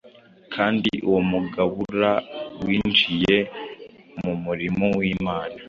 [0.53, 2.11] kandi uwo mugabura
[2.63, 3.35] winjiye
[4.21, 5.57] mu murimo w’imana